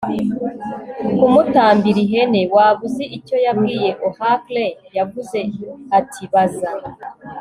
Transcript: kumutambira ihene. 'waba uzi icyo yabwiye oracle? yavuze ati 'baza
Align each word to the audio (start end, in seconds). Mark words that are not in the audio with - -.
kumutambira 1.17 1.99
ihene. 2.05 2.41
'waba 2.53 2.81
uzi 2.87 3.05
icyo 3.17 3.35
yabwiye 3.45 3.89
oracle? 4.07 4.63
yavuze 4.97 5.39
ati 5.97 6.23
'baza 6.31 6.69